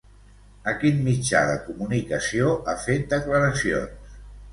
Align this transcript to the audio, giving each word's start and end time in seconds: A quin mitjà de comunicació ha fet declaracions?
A 0.69 0.71
quin 0.83 0.95
mitjà 1.07 1.41
de 1.49 1.59
comunicació 1.65 2.49
ha 2.73 2.75
fet 2.87 3.05
declaracions? 3.13 4.17